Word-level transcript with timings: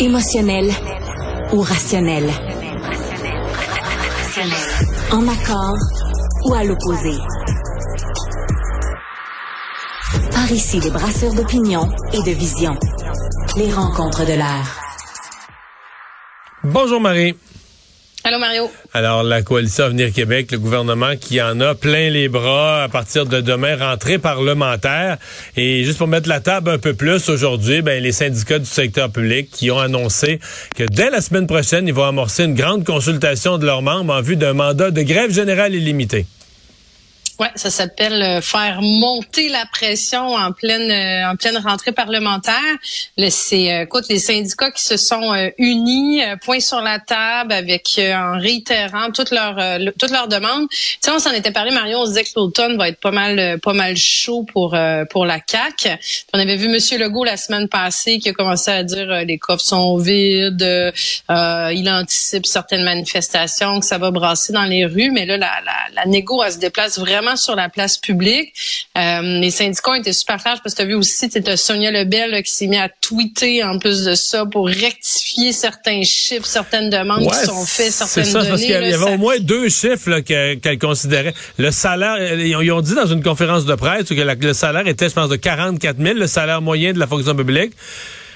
Émotionnel 0.00 0.70
ou 1.52 1.60
rationnel? 1.60 2.30
En 5.10 5.26
accord 5.26 5.76
ou 6.44 6.54
à 6.54 6.62
l'opposé? 6.62 7.14
Par 10.32 10.52
ici, 10.52 10.78
les 10.78 10.90
brasseurs 10.90 11.34
d'opinion 11.34 11.88
et 12.12 12.22
de 12.22 12.30
vision. 12.30 12.76
Les 13.56 13.72
rencontres 13.72 14.24
de 14.24 14.34
l'air. 14.34 14.80
Bonjour 16.62 17.00
Marie. 17.00 17.36
Alors, 18.92 19.22
la 19.22 19.42
coalition 19.42 19.84
Avenir 19.84 20.12
Québec, 20.12 20.50
le 20.52 20.58
gouvernement 20.58 21.16
qui 21.20 21.40
en 21.40 21.60
a 21.60 21.74
plein 21.74 22.10
les 22.10 22.28
bras 22.28 22.82
à 22.82 22.88
partir 22.88 23.26
de 23.26 23.40
demain, 23.40 23.76
rentrée 23.76 24.18
parlementaire. 24.18 25.16
Et 25.56 25.84
juste 25.84 25.98
pour 25.98 26.08
mettre 26.08 26.28
la 26.28 26.40
table 26.40 26.70
un 26.70 26.78
peu 26.78 26.94
plus 26.94 27.28
aujourd'hui, 27.28 27.82
ben, 27.82 28.02
les 28.02 28.12
syndicats 28.12 28.58
du 28.58 28.66
secteur 28.66 29.10
public 29.10 29.50
qui 29.50 29.70
ont 29.70 29.78
annoncé 29.78 30.40
que 30.76 30.84
dès 30.84 31.10
la 31.10 31.20
semaine 31.20 31.46
prochaine, 31.46 31.88
ils 31.88 31.94
vont 31.94 32.04
amorcer 32.04 32.44
une 32.44 32.54
grande 32.54 32.84
consultation 32.84 33.58
de 33.58 33.66
leurs 33.66 33.82
membres 33.82 34.12
en 34.12 34.20
vue 34.20 34.36
d'un 34.36 34.52
mandat 34.52 34.90
de 34.90 35.02
grève 35.02 35.32
générale 35.32 35.74
illimité. 35.74 36.26
Ouais, 37.38 37.50
ça 37.54 37.70
s'appelle 37.70 38.20
euh, 38.20 38.40
faire 38.40 38.82
monter 38.82 39.48
la 39.48 39.64
pression 39.66 40.34
en 40.34 40.50
pleine 40.50 40.90
euh, 40.90 41.30
en 41.30 41.36
pleine 41.36 41.56
rentrée 41.56 41.92
parlementaire. 41.92 42.56
C'est 43.30 43.72
euh, 43.72 43.82
écoute 43.82 44.06
les 44.08 44.18
syndicats 44.18 44.72
qui 44.72 44.82
se 44.82 44.96
sont 44.96 45.32
unis, 45.56 46.20
point 46.44 46.58
sur 46.58 46.80
la 46.80 46.98
table 46.98 47.52
avec 47.52 48.00
en 48.00 48.40
réitérant 48.40 49.12
toutes 49.12 49.30
leurs 49.30 49.78
toutes 49.98 50.10
leurs 50.10 50.26
demandes. 50.26 50.68
Tu 50.68 50.76
sais, 51.00 51.12
on 51.12 51.20
s'en 51.20 51.30
était 51.30 51.52
parlé 51.52 51.70
Mario, 51.70 51.98
on 51.98 52.06
se 52.06 52.10
disait 52.10 52.24
que 52.24 52.30
l'automne 52.34 52.76
va 52.76 52.88
être 52.88 52.98
pas 52.98 53.12
mal 53.12 53.60
pas 53.60 53.72
mal 53.72 53.96
chaud 53.96 54.44
pour 54.52 54.76
pour 55.10 55.24
la 55.24 55.38
CAC. 55.38 55.98
On 56.34 56.40
avait 56.40 56.56
vu 56.56 56.68
monsieur 56.68 56.98
Legault 56.98 57.24
la 57.24 57.36
semaine 57.36 57.68
passée 57.68 58.18
qui 58.18 58.30
a 58.30 58.32
commencé 58.32 58.70
à 58.72 58.82
dire 58.82 59.06
les 59.24 59.38
coffres 59.38 59.64
sont 59.64 59.96
vides, 59.96 60.92
il 61.28 61.90
anticipe 61.90 62.46
certaines 62.46 62.84
manifestations 62.84 63.78
que 63.78 63.86
ça 63.86 63.98
va 63.98 64.10
brasser 64.10 64.52
dans 64.52 64.64
les 64.64 64.86
rues, 64.86 65.12
mais 65.12 65.24
là 65.24 65.36
la 65.36 65.52
la, 65.64 65.94
la 65.94 66.06
négo 66.06 66.42
elle 66.42 66.52
se 66.52 66.58
déplace 66.58 66.98
vraiment 66.98 67.27
sur 67.36 67.56
la 67.56 67.68
place 67.68 67.98
publique. 67.98 68.52
Euh, 68.96 69.40
les 69.40 69.50
syndicats 69.50 69.90
ont 69.90 69.94
été 69.94 70.12
super 70.12 70.42
clairs 70.42 70.60
parce 70.62 70.74
que 70.74 70.80
tu 70.80 70.82
as 70.82 70.86
vu 70.86 70.94
aussi, 70.94 71.28
tu 71.28 71.40
Sonia 71.56 71.90
Lebel 71.90 72.42
qui 72.42 72.50
s'est 72.50 72.66
mis 72.66 72.76
à 72.76 72.88
tweeter 72.88 73.62
en 73.64 73.78
plus 73.78 74.04
de 74.04 74.14
ça 74.14 74.46
pour 74.46 74.66
rectifier 74.66 75.52
certains 75.52 76.02
chiffres, 76.02 76.46
certaines 76.46 76.90
demandes 76.90 77.30
qui 77.30 77.46
sont 77.46 77.64
faites, 77.64 77.92
certaines 77.92 78.24
ça, 78.24 78.38
données. 78.38 78.50
Parce 78.50 78.60
qu'il 78.62 78.70
y 78.70 78.74
avait 78.74 78.96
au 78.96 79.18
moins 79.18 79.38
deux 79.38 79.68
chiffres 79.68 80.20
qu'elle 80.20 80.78
considérait. 80.78 81.34
Le 81.58 81.70
salaire, 81.70 82.34
ils 82.34 82.72
ont 82.72 82.80
dit 82.80 82.94
dans 82.94 83.06
une 83.06 83.22
conférence 83.22 83.64
de 83.64 83.74
presse 83.74 84.04
que 84.04 84.14
le 84.14 84.52
salaire 84.52 84.86
était, 84.86 85.08
je 85.08 85.14
pense, 85.14 85.28
de 85.28 85.36
44 85.36 85.96
000, 85.98 86.14
le 86.14 86.26
salaire 86.26 86.62
moyen 86.62 86.92
de 86.92 86.98
la 86.98 87.06
fonction 87.06 87.34
publique. 87.34 87.72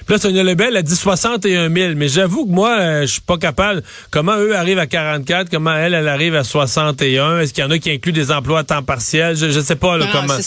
Puis 0.05 0.15
là, 0.15 0.19
Sonia 0.19 0.43
Lebel 0.43 0.75
a 0.77 0.81
dit 0.81 0.95
61 0.95 1.73
000. 1.73 1.93
Mais 1.95 2.07
j'avoue 2.07 2.45
que 2.45 2.51
moi, 2.51 2.77
euh, 2.79 3.01
je 3.01 3.13
suis 3.13 3.21
pas 3.21 3.37
capable. 3.37 3.83
Comment 4.11 4.37
eux 4.37 4.55
arrivent 4.55 4.79
à 4.79 4.87
44? 4.87 5.49
Comment 5.49 5.75
elle, 5.75 5.93
elle 5.93 6.07
arrive 6.07 6.35
à 6.35 6.43
61? 6.43 7.39
Est-ce 7.39 7.53
qu'il 7.53 7.63
y 7.63 7.67
en 7.67 7.71
a 7.71 7.77
qui 7.77 7.91
incluent 7.91 8.11
des 8.13 8.31
emplois 8.31 8.59
à 8.59 8.63
temps 8.63 8.83
partiel? 8.83 9.35
Je, 9.35 9.49
je 9.51 9.59
sais 9.59 9.75
pas 9.75 9.97
là, 9.97 10.07
comment. 10.11 10.37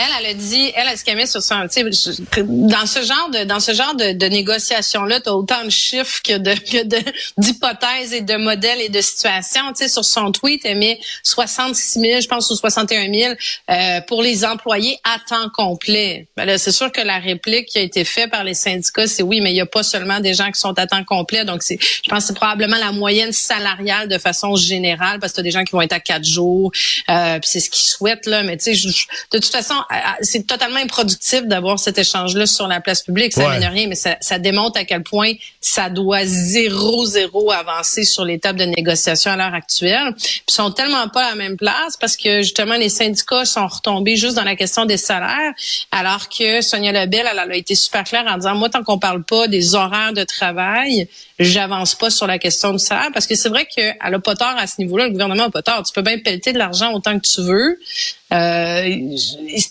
Elle, 0.00 0.12
elle 0.18 0.26
a 0.30 0.34
dit, 0.34 0.72
elle, 0.74 0.96
ce 0.96 1.04
qu'elle 1.04 1.16
met 1.16 1.26
sur 1.26 1.42
son, 1.42 1.56
dans 1.58 2.86
ce 2.86 3.02
genre 3.02 3.28
de, 3.30 3.44
dans 3.44 3.60
ce 3.60 3.74
genre 3.74 3.94
de, 3.94 4.12
de 4.12 4.26
négociation-là, 4.26 5.20
t'as 5.20 5.32
autant 5.32 5.62
de 5.62 5.70
chiffres 5.70 6.22
que 6.22 6.38
de, 6.38 6.54
d'hypothèses 7.36 8.14
et 8.14 8.22
de 8.22 8.36
modèles 8.36 8.80
et 8.80 8.88
de 8.88 9.00
situations. 9.02 9.60
Tu 9.76 9.84
sais, 9.84 9.88
sur 9.88 10.04
son 10.04 10.32
tweet, 10.32 10.62
elle 10.64 10.78
met 10.78 10.98
66 11.22 12.00
000, 12.00 12.20
je 12.22 12.28
pense, 12.28 12.50
ou 12.50 12.56
61 12.56 13.12
000 13.12 13.34
euh, 13.70 14.00
pour 14.06 14.22
les 14.22 14.46
employés 14.46 14.98
à 15.04 15.18
temps 15.18 15.50
complet. 15.50 16.28
Ben 16.34 16.56
c'est 16.56 16.72
sûr 16.72 16.90
que 16.90 17.02
la 17.02 17.18
réplique 17.18 17.66
qui 17.66 17.78
a 17.78 17.82
été 17.82 18.04
faite 18.04 18.30
par 18.30 18.44
les 18.44 18.54
syndicats, 18.54 19.06
c'est 19.06 19.22
oui, 19.22 19.42
mais 19.42 19.52
il 19.52 19.56
y 19.56 19.60
a 19.60 19.66
pas 19.66 19.82
seulement 19.82 20.20
des 20.20 20.32
gens 20.32 20.50
qui 20.50 20.60
sont 20.60 20.78
à 20.78 20.86
temps 20.86 21.04
complet. 21.04 21.44
Donc, 21.44 21.62
c'est, 21.62 21.78
je 21.80 22.08
pense, 22.08 22.20
que 22.20 22.28
c'est 22.28 22.36
probablement 22.36 22.78
la 22.78 22.92
moyenne 22.92 23.32
salariale 23.32 24.08
de 24.08 24.16
façon 24.16 24.56
générale, 24.56 25.20
parce 25.20 25.32
que 25.32 25.36
t'as 25.36 25.42
des 25.42 25.50
gens 25.50 25.64
qui 25.64 25.72
vont 25.72 25.82
être 25.82 25.92
à 25.92 26.00
quatre 26.00 26.24
jours, 26.24 26.72
euh, 27.10 27.38
c'est 27.42 27.60
ce 27.60 27.68
qu'ils 27.68 27.82
souhaitent 27.82 28.26
là. 28.26 28.42
Mais 28.42 28.56
tu 28.56 28.74
sais, 28.74 28.88
de 29.32 29.38
toute 29.38 29.52
façon, 29.52 29.74
c'est 30.20 30.46
totalement 30.46 30.78
improductif 30.78 31.42
d'avoir 31.46 31.78
cet 31.78 31.98
échange-là 31.98 32.46
sur 32.46 32.68
la 32.68 32.80
place 32.80 33.02
publique. 33.02 33.32
Ça 33.32 33.48
ouais. 33.48 33.66
rien, 33.66 33.88
mais 33.88 33.94
ça, 33.94 34.16
ça, 34.20 34.38
démontre 34.38 34.78
à 34.78 34.84
quel 34.84 35.02
point 35.02 35.32
ça 35.60 35.90
doit 35.90 36.24
zéro, 36.24 37.04
zéro 37.04 37.50
avancer 37.50 38.04
sur 38.04 38.24
l'étape 38.24 38.56
de 38.56 38.64
négociation 38.64 39.32
à 39.32 39.36
l'heure 39.36 39.54
actuelle. 39.54 40.14
Puis 40.16 40.42
ils 40.48 40.54
sont 40.54 40.70
tellement 40.70 41.08
pas 41.08 41.26
à 41.26 41.30
la 41.30 41.36
même 41.36 41.56
place 41.56 41.96
parce 41.98 42.16
que 42.16 42.42
justement, 42.42 42.76
les 42.76 42.88
syndicats 42.88 43.44
sont 43.44 43.66
retombés 43.66 44.16
juste 44.16 44.36
dans 44.36 44.44
la 44.44 44.56
question 44.56 44.84
des 44.84 44.96
salaires, 44.96 45.52
alors 45.90 46.28
que 46.28 46.60
Sonia 46.60 46.92
Lebel, 46.92 47.26
elle, 47.30 47.40
elle 47.42 47.52
a 47.52 47.56
été 47.56 47.74
super 47.74 48.04
claire 48.04 48.24
en 48.28 48.36
disant, 48.36 48.54
moi, 48.54 48.68
tant 48.68 48.84
qu'on 48.84 48.98
parle 48.98 49.24
pas 49.24 49.48
des 49.48 49.74
horaires 49.74 50.12
de 50.12 50.24
travail, 50.24 51.08
j'avance 51.38 51.94
pas 51.94 52.10
sur 52.10 52.26
la 52.26 52.38
question 52.38 52.72
du 52.72 52.78
salaire 52.78 53.10
parce 53.12 53.26
que 53.26 53.34
c'est 53.34 53.48
vrai 53.48 53.66
qu'elle 53.66 53.96
a 54.00 54.18
pas 54.18 54.36
tort 54.36 54.54
à 54.56 54.66
ce 54.66 54.74
niveau-là. 54.78 55.06
Le 55.06 55.12
gouvernement 55.12 55.44
a 55.44 55.50
pas 55.50 55.62
tort. 55.62 55.82
Tu 55.82 55.92
peux 55.92 56.02
bien 56.02 56.18
pelleter 56.18 56.52
de 56.52 56.58
l'argent 56.58 56.92
autant 56.92 57.18
que 57.18 57.26
tu 57.26 57.40
veux. 57.40 57.78
Euh, 58.32 59.16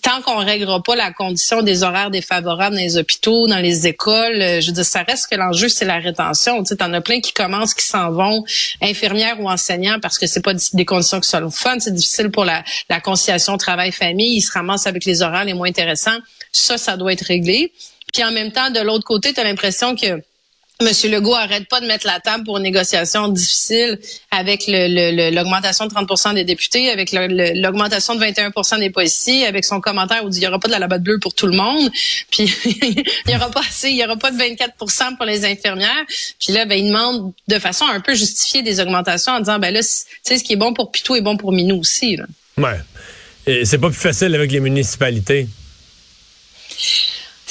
tant 0.02 0.22
qu'on 0.22 0.38
réglera 0.38 0.84
pas 0.84 0.96
la 0.96 1.12
condition 1.12 1.62
des 1.62 1.84
horaires 1.84 2.12
défavorables 2.12 2.76
dans 2.76 2.82
les 2.82 2.98
hôpitaux, 2.98 3.48
dans 3.48 3.60
les 3.60 3.88
écoles, 3.88 4.42
euh, 4.42 4.60
je 4.60 4.68
veux 4.68 4.74
dire, 4.74 4.86
ça 4.86 5.04
reste 5.04 5.28
que 5.28 5.36
l'enjeu, 5.36 5.70
c'est 5.70 5.86
la 5.86 6.00
rétention. 6.00 6.62
Tu 6.64 6.76
sais, 6.76 6.84
en 6.84 6.94
as 6.94 7.02
plein 7.02 7.22
qui 7.22 7.32
commencent, 7.32 7.74
qui 7.74 7.86
s'en 7.86 8.12
vont, 8.12 8.44
infirmières 8.82 9.40
ou 9.40 9.50
enseignants, 9.50 10.00
parce 10.02 10.18
que 10.18 10.28
c'est 10.28 10.42
pas 10.42 10.54
des 10.74 10.86
conditions 10.86 11.22
qui 11.22 11.30
sont 11.30 11.50
fun. 11.50 11.80
C'est 11.80 11.94
difficile 11.94 12.32
pour 12.32 12.46
la, 12.46 12.64
la 12.90 13.00
conciliation 13.00 13.58
travail-famille. 13.58 14.38
Ils 14.38 14.42
se 14.42 14.52
ramassent 14.52 14.88
avec 14.88 15.06
les 15.06 15.22
horaires 15.22 15.46
les 15.46 15.54
moins 15.54 15.70
intéressants. 15.70 16.18
Ça, 16.52 16.78
ça 16.78 16.98
doit 16.98 17.14
être 17.14 17.26
réglé. 17.26 17.72
Puis 18.14 18.24
en 18.24 18.32
même 18.32 18.52
temps, 18.52 18.70
de 18.72 18.80
l'autre 18.80 19.06
côté, 19.06 19.34
tu 19.34 19.40
as 19.40 19.44
l'impression 19.44 19.96
que 19.96 20.22
Monsieur 20.82 21.10
Legault 21.10 21.36
arrête 21.36 21.68
pas 21.68 21.82
de 21.82 21.88
mettre 21.88 22.08
la 22.08 22.22
table 22.22 22.46
pour 22.46 22.56
une 22.56 22.64
négociation 22.64 23.28
difficile 23.28 24.00
avec 24.32 24.64
l'augmentation 24.66 25.86
de 25.88 25.94
30% 25.94 26.36
des 26.36 26.46
députés, 26.46 26.90
avec 26.90 27.12
l'augmentation 27.12 28.16
de 28.16 28.24
21% 28.24 28.80
des 28.80 28.90
policiers, 28.90 29.46
avec 29.46 29.66
son 29.66 29.82
commentaire 29.82 30.24
où 30.24 30.30
il 30.30 30.32
dit 30.32 30.40
il 30.40 30.44
y 30.44 30.48
aura 30.48 30.58
pas 30.58 30.70
de 30.70 30.72
la 30.72 30.80
labatte 30.80 31.04
bleue 31.04 31.20
pour 31.20 31.34
tout 31.34 31.48
le 31.48 31.58
monde, 31.58 31.92
puis 32.32 32.50
il 32.66 33.04
y 33.28 33.36
aura 33.36 33.52
pas 33.52 33.60
assez, 33.60 33.90
il 33.90 33.98
y 33.98 34.06
aura 34.06 34.16
pas 34.16 34.32
de 34.32 34.38
24% 34.38 35.18
pour 35.18 35.26
les 35.26 35.44
infirmières. 35.44 36.06
Puis 36.40 36.54
là, 36.54 36.64
ben 36.64 36.80
il 36.80 36.88
demande 36.88 37.34
de 37.50 37.60
façon 37.60 37.84
un 37.86 38.00
peu 38.00 38.16
justifiée 38.16 38.62
des 38.62 38.80
augmentations 38.80 39.34
en 39.34 39.40
disant 39.40 39.60
ben 39.60 39.74
là, 39.74 39.82
tu 39.82 39.90
sais 40.24 40.38
ce 40.38 40.44
qui 40.46 40.54
est 40.54 40.56
bon 40.56 40.74
pour 40.74 40.94
Pitou 40.94 41.14
est 41.18 41.22
bon 41.22 41.36
pour 41.36 41.52
Minou 41.52 41.80
aussi. 41.80 42.16
Là. 42.16 42.26
Ouais. 42.58 43.66
C'est 43.66 43.80
pas 43.80 43.90
plus 43.90 44.00
facile 44.00 44.34
avec 44.34 44.50
les 44.50 44.62
municipalités? 44.62 45.50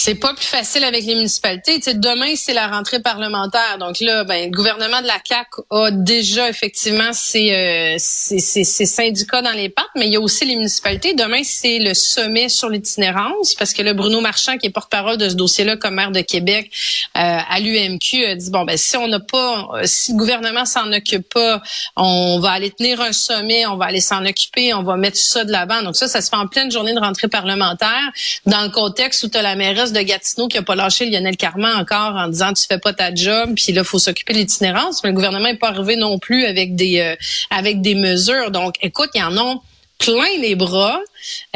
C'est 0.00 0.14
pas 0.14 0.32
plus 0.32 0.46
facile 0.46 0.84
avec 0.84 1.04
les 1.04 1.16
municipalités. 1.16 1.80
Demain, 1.94 2.34
c'est 2.36 2.54
la 2.54 2.68
rentrée 2.68 3.00
parlementaire. 3.00 3.78
Donc 3.80 3.98
là, 3.98 4.22
ben, 4.22 4.44
le 4.44 4.56
gouvernement 4.56 5.02
de 5.02 5.08
la 5.08 5.18
CAC 5.18 5.48
a 5.70 5.90
déjà 5.90 6.48
effectivement 6.48 7.12
ses, 7.12 7.52
euh, 7.52 7.96
ses, 7.98 8.38
ses, 8.38 8.86
syndicats 8.86 9.42
dans 9.42 9.52
les 9.52 9.68
pattes, 9.68 9.90
mais 9.96 10.06
il 10.06 10.12
y 10.12 10.16
a 10.16 10.20
aussi 10.20 10.44
les 10.44 10.54
municipalités. 10.54 11.14
Demain, 11.14 11.42
c'est 11.42 11.80
le 11.80 11.94
sommet 11.94 12.48
sur 12.48 12.68
l'itinérance, 12.68 13.56
parce 13.56 13.72
que 13.72 13.82
le 13.82 13.92
Bruno 13.92 14.20
Marchand, 14.20 14.56
qui 14.56 14.68
est 14.68 14.70
porte-parole 14.70 15.16
de 15.16 15.28
ce 15.28 15.34
dossier-là 15.34 15.76
comme 15.76 15.96
maire 15.96 16.12
de 16.12 16.20
Québec 16.20 16.70
euh, 17.16 17.20
à 17.20 17.58
l'UMQ, 17.58 18.24
a 18.24 18.34
dit 18.36 18.50
bon 18.50 18.64
ben 18.64 18.76
si 18.76 18.96
on 18.96 19.08
n'a 19.08 19.18
pas, 19.18 19.68
si 19.82 20.12
le 20.12 20.18
gouvernement 20.18 20.64
s'en 20.64 20.92
occupe 20.92 21.28
pas, 21.28 21.60
on 21.96 22.38
va 22.38 22.52
aller 22.52 22.70
tenir 22.70 23.00
un 23.00 23.12
sommet, 23.12 23.66
on 23.66 23.76
va 23.76 23.86
aller 23.86 24.00
s'en 24.00 24.24
occuper, 24.24 24.72
on 24.74 24.84
va 24.84 24.96
mettre 24.96 25.18
ça 25.18 25.44
de 25.44 25.50
l'avant. 25.50 25.82
Donc 25.82 25.96
ça, 25.96 26.06
ça 26.06 26.20
se 26.20 26.30
fait 26.30 26.36
en 26.36 26.46
pleine 26.46 26.70
journée 26.70 26.94
de 26.94 27.00
rentrée 27.00 27.28
parlementaire, 27.28 28.12
dans 28.46 28.62
le 28.62 28.70
contexte 28.70 29.24
où 29.24 29.28
tu 29.28 29.36
as 29.36 29.42
la 29.42 29.56
mairesse 29.56 29.87
de 29.92 30.00
Gatineau 30.00 30.48
qui 30.48 30.58
a 30.58 30.62
pas 30.62 30.74
lâché 30.74 31.08
Lionel 31.08 31.36
Carman 31.36 31.76
encore 31.76 32.14
en 32.16 32.28
disant 32.28 32.52
tu 32.52 32.64
fais 32.66 32.78
pas 32.78 32.92
ta 32.92 33.14
job, 33.14 33.54
puis 33.54 33.72
là 33.72 33.84
faut 33.84 33.98
s'occuper 33.98 34.32
de 34.32 34.38
l'itinérance. 34.38 35.02
Mais 35.02 35.10
le 35.10 35.14
gouvernement 35.14 35.48
est 35.48 35.58
pas 35.58 35.68
arrivé 35.68 35.96
non 35.96 36.18
plus 36.18 36.44
avec 36.44 36.74
des 36.74 37.00
euh, 37.00 37.16
avec 37.50 37.80
des 37.80 37.94
mesures. 37.94 38.50
Donc, 38.50 38.76
écoute, 38.80 39.10
il 39.14 39.20
y 39.20 39.22
en 39.22 39.36
a 39.36 39.60
plein 39.98 40.38
les 40.40 40.54
bras 40.54 41.00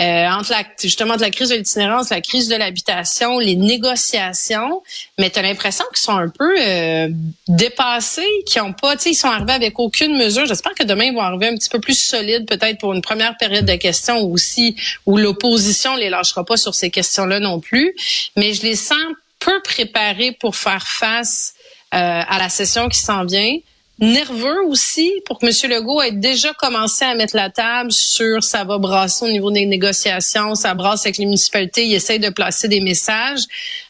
euh, 0.00 0.26
entre 0.26 0.50
la, 0.50 0.64
justement 0.80 1.16
de 1.16 1.20
la 1.20 1.30
crise 1.30 1.50
de 1.50 1.54
l'itinérance, 1.54 2.10
la 2.10 2.20
crise 2.20 2.48
de 2.48 2.56
l'habitation, 2.56 3.38
les 3.38 3.54
négociations, 3.54 4.82
mais 5.18 5.30
tu 5.30 5.38
as 5.38 5.42
l'impression 5.42 5.84
qu'ils 5.94 6.02
sont 6.02 6.16
un 6.16 6.28
peu 6.28 6.54
euh, 6.60 7.08
dépassés, 7.48 8.26
qui 8.46 8.60
ont 8.60 8.72
pas, 8.72 8.96
tu 8.96 9.02
sais, 9.04 9.10
ils 9.10 9.14
sont 9.14 9.28
arrivés 9.28 9.52
avec 9.52 9.78
aucune 9.78 10.16
mesure. 10.16 10.46
J'espère 10.46 10.74
que 10.74 10.82
demain 10.82 11.04
ils 11.04 11.14
vont 11.14 11.20
arriver 11.20 11.48
un 11.48 11.56
petit 11.56 11.70
peu 11.70 11.80
plus 11.80 11.98
solides, 11.98 12.46
peut-être 12.46 12.78
pour 12.78 12.92
une 12.92 13.02
première 13.02 13.36
période 13.36 13.64
de 13.64 13.76
questions 13.76 14.18
aussi, 14.20 14.76
où 15.06 15.16
l'opposition 15.16 15.94
les 15.94 16.10
lâchera 16.10 16.44
pas 16.44 16.56
sur 16.56 16.74
ces 16.74 16.90
questions-là 16.90 17.38
non 17.38 17.60
plus. 17.60 17.94
Mais 18.36 18.52
je 18.54 18.62
les 18.62 18.76
sens 18.76 18.98
peu 19.38 19.60
préparés 19.62 20.32
pour 20.32 20.56
faire 20.56 20.86
face 20.86 21.54
euh, 21.94 21.98
à 21.98 22.38
la 22.38 22.48
session 22.48 22.88
qui 22.88 22.98
s'en 22.98 23.24
vient 23.24 23.56
nerveux 23.98 24.64
aussi 24.66 25.12
pour 25.26 25.38
que 25.38 25.46
M. 25.46 25.70
Legault 25.70 26.02
ait 26.02 26.12
déjà 26.12 26.52
commencé 26.54 27.04
à 27.04 27.14
mettre 27.14 27.36
la 27.36 27.50
table 27.50 27.92
sur 27.92 28.42
ça 28.42 28.64
va 28.64 28.78
brasser 28.78 29.26
au 29.26 29.30
niveau 29.30 29.50
des 29.50 29.66
négociations, 29.66 30.54
ça 30.54 30.74
brasse 30.74 31.06
avec 31.06 31.18
les 31.18 31.24
municipalités, 31.24 31.86
il 31.86 31.94
essaye 31.94 32.18
de 32.18 32.30
placer 32.30 32.68
des 32.68 32.80
messages. 32.80 33.44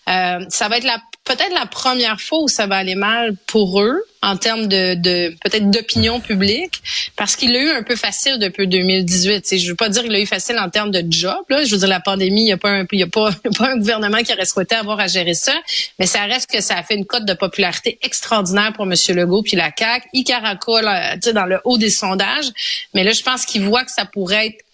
Euh, 0.08 0.44
ça 0.48 0.68
va 0.68 0.78
être 0.78 0.84
la 0.84 1.00
peut-être 1.24 1.52
la 1.54 1.66
première 1.66 2.20
fois 2.20 2.42
où 2.42 2.48
ça 2.48 2.66
va 2.66 2.76
aller 2.76 2.94
mal 2.94 3.36
pour 3.46 3.80
eux 3.80 4.04
en 4.22 4.36
termes 4.36 4.66
de, 4.66 4.94
de 4.94 5.34
peut-être 5.42 5.70
d'opinion 5.70 6.20
publique, 6.20 6.80
parce 7.16 7.34
qu'il 7.34 7.56
a 7.56 7.58
eu 7.58 7.70
un 7.70 7.82
peu 7.82 7.96
facile 7.96 8.38
depuis 8.38 8.68
2018. 8.68 9.44
Je 9.50 9.56
je 9.56 9.68
veux 9.70 9.74
pas 9.74 9.88
dire 9.88 10.02
qu'il 10.02 10.14
a 10.14 10.20
eu 10.20 10.26
facile 10.26 10.58
en 10.58 10.70
termes 10.70 10.92
de 10.92 11.04
job. 11.08 11.38
Là. 11.48 11.64
Je 11.64 11.72
veux 11.72 11.78
dire, 11.78 11.88
la 11.88 12.00
pandémie, 12.00 12.42
il 12.42 12.44
n'y 12.44 12.52
a, 12.52 12.56
pas 12.56 12.70
un, 12.70 12.86
y 12.92 13.02
a, 13.02 13.06
pas, 13.08 13.30
pas 13.58 13.70
un 13.70 13.78
gouvernement 13.78 14.18
qui 14.18 14.32
aurait 14.32 14.44
souhaité 14.44 14.76
avoir 14.76 15.00
à 15.00 15.08
gérer 15.08 15.34
ça, 15.34 15.54
mais 15.98 16.06
ça 16.06 16.22
reste 16.22 16.50
que 16.50 16.60
ça 16.60 16.76
a 16.76 16.82
fait 16.82 16.94
une 16.94 17.06
cote 17.06 17.24
de 17.24 17.34
popularité 17.34 17.98
extraordinaire 18.02 18.72
pour 18.74 18.84
M. 18.84 18.94
Legault 19.08 19.42
puis 19.42 19.56
la 19.56 19.70
CAQ. 19.76 20.08
Il 20.12 20.24
caracole 20.24 20.88
dans 21.34 21.46
le 21.46 21.60
haut 21.64 21.78
des 21.78 21.90
sondages, 21.90 22.50
mais 22.94 23.02
là, 23.02 23.12
je 23.12 23.22
pense 23.22 23.44
qu'il 23.44 23.62
voit 23.62 23.84
que 23.84 23.90
ça 23.90 24.04
pourrait 24.04 24.48
être 24.48 24.64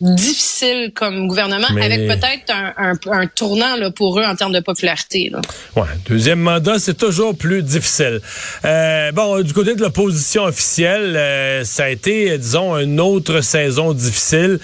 difficile 0.00 0.92
comme 0.94 1.28
gouvernement, 1.28 1.68
avec 1.68 2.06
peut-être 2.06 2.50
un, 2.50 2.94
un, 3.10 3.26
tournant 3.26 3.76
là, 3.76 3.90
pour 3.90 4.18
eux 4.18 4.24
en 4.24 4.34
termes 4.34 4.52
de 4.52 4.60
popularité. 4.60 5.30
Là. 5.30 5.40
Ouais, 5.76 5.88
deuxième 6.08 6.40
mandat, 6.40 6.78
c'est 6.78 6.96
toujours 6.96 7.36
plus 7.36 7.62
difficile. 7.62 8.20
Euh, 8.64 9.12
bon, 9.12 9.42
du 9.42 9.52
côté 9.52 9.74
de 9.74 9.82
l'opposition 9.82 10.44
officielle, 10.44 11.16
euh, 11.16 11.64
ça 11.64 11.84
a 11.84 11.88
été, 11.88 12.36
disons, 12.38 12.78
une 12.78 12.98
autre 12.98 13.42
saison 13.42 13.92
difficile. 13.92 14.58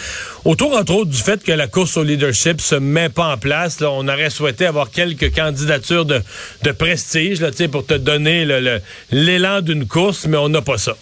Autour, 0.44 0.76
entre 0.76 0.94
autres, 0.94 1.10
du 1.10 1.22
fait 1.22 1.42
que 1.42 1.52
la 1.52 1.66
course 1.66 1.96
au 1.96 2.04
leadership 2.04 2.60
se 2.60 2.76
met 2.76 3.08
pas 3.08 3.34
en 3.34 3.36
place. 3.36 3.80
Là, 3.80 3.90
on 3.90 4.08
aurait 4.08 4.30
souhaité 4.30 4.64
avoir 4.64 4.90
quelques 4.90 5.34
candidatures 5.34 6.06
de, 6.06 6.22
de 6.62 6.72
prestige 6.72 7.40
là, 7.40 7.50
pour 7.70 7.84
te 7.84 7.94
donner 7.94 8.46
l'élan 9.10 9.60
d'une 9.60 9.86
course, 9.86 10.26
mais 10.26 10.36
on 10.36 10.48
n'a 10.48 10.62
pas 10.62 10.78
ça. 10.78 10.96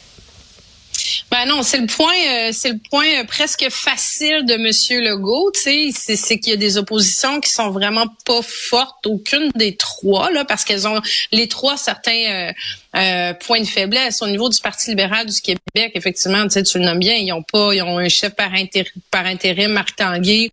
Ben 1.45 1.51
non, 1.51 1.63
c'est 1.63 1.79
le 1.79 1.87
point, 1.87 2.15
euh, 2.27 2.51
c'est 2.53 2.71
le 2.71 2.79
point 2.89 3.05
euh, 3.21 3.25
presque 3.25 3.67
facile 3.69 4.47
de 4.47 4.57
Monsieur 4.57 5.03
Legault. 5.03 5.51
Tu 5.53 5.93
sais, 5.93 6.17
c'est 6.17 6.39
qu'il 6.39 6.53
y 6.53 6.55
a 6.55 6.57
des 6.57 6.79
oppositions 6.79 7.39
qui 7.39 7.51
sont 7.51 7.71
vraiment 7.71 8.07
pas 8.25 8.41
fortes, 8.41 9.07
aucune 9.07 9.51
des 9.55 9.77
trois 9.77 10.31
là, 10.31 10.47
parce 10.47 10.65
qu'elles 10.65 10.89
ont 10.89 11.03
les 11.33 11.47
trois 11.47 11.77
certains 11.77 12.53
euh, 12.97 13.35
points 13.35 13.61
de 13.61 13.67
faiblesse 13.67 14.23
au 14.23 14.27
niveau 14.27 14.49
du 14.49 14.59
Parti 14.59 14.89
libéral 14.89 15.27
du 15.27 15.39
Québec. 15.39 15.93
Effectivement, 15.95 16.45
tu 16.45 16.51
sais, 16.51 16.63
tu 16.63 16.79
le 16.79 16.87
nommes 16.87 17.01
bien, 17.01 17.17
ils 17.17 17.33
ont 17.35 17.43
pas, 17.43 17.75
ils 17.75 17.83
ont 17.83 17.99
un 17.99 18.09
chef 18.09 18.35
par 18.35 18.55
intérim, 18.55 18.93
par 19.11 19.27
intérim 19.27 19.71
Marc 19.71 19.97
Tanguay. 19.97 20.51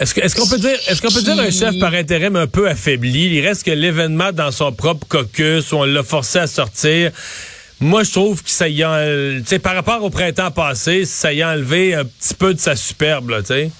Est-ce 0.00 0.18
est-ce 0.18 0.34
qu'on 0.34 0.48
peut 0.48 0.58
dire, 0.58 0.76
est-ce 0.88 1.00
qu'on 1.00 1.12
peut 1.12 1.22
dire 1.22 1.38
un 1.38 1.52
chef 1.52 1.78
par 1.78 1.94
intérim 1.94 2.34
un 2.34 2.48
peu 2.48 2.68
affaibli? 2.68 3.36
Il 3.36 3.46
reste 3.46 3.62
que 3.62 3.70
l'événement 3.70 4.32
dans 4.32 4.50
son 4.50 4.72
propre 4.72 5.06
caucus 5.06 5.70
où 5.70 5.76
on 5.76 5.84
l'a 5.84 6.02
forcé 6.02 6.40
à 6.40 6.48
sortir. 6.48 7.12
Moi, 7.82 8.04
je 8.04 8.12
trouve 8.12 8.44
que 8.44 8.48
ça 8.48 8.68
y 8.68 8.84
a, 8.84 9.04
tu 9.38 9.44
sais, 9.44 9.58
par 9.58 9.74
rapport 9.74 10.04
au 10.04 10.08
printemps 10.08 10.52
passé, 10.52 11.04
ça 11.04 11.32
y 11.32 11.42
a 11.42 11.50
enlevé 11.50 11.96
un 11.96 12.04
petit 12.04 12.32
peu 12.32 12.54
de 12.54 12.60
sa 12.60 12.76
superbe, 12.76 13.34
tu 13.40 13.46
sais. 13.46 13.70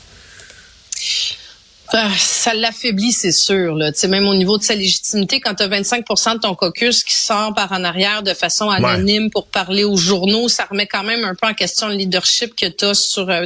Ah, 1.94 2.08
ça 2.16 2.54
l'affaiblit, 2.54 3.12
c'est 3.12 3.32
sûr. 3.32 3.74
Là. 3.74 3.90
même 4.08 4.26
au 4.26 4.34
niveau 4.34 4.56
de 4.56 4.62
sa 4.62 4.74
légitimité, 4.74 5.40
quand 5.40 5.54
tu 5.54 5.62
as 5.62 5.68
25 5.68 6.06
de 6.08 6.40
ton 6.40 6.54
caucus 6.54 7.04
qui 7.04 7.14
sort 7.14 7.52
par 7.54 7.70
en 7.70 7.84
arrière 7.84 8.22
de 8.22 8.32
façon 8.32 8.70
anonyme 8.70 9.28
pour 9.30 9.46
parler 9.46 9.84
aux 9.84 9.98
journaux, 9.98 10.48
ça 10.48 10.64
remet 10.64 10.86
quand 10.86 11.02
même 11.02 11.22
un 11.24 11.34
peu 11.34 11.46
en 11.46 11.52
question 11.52 11.88
le 11.88 11.94
leadership 11.94 12.54
que 12.56 12.64
tu 12.64 12.86
as 12.86 12.94
sur... 12.94 13.28
Euh, 13.28 13.44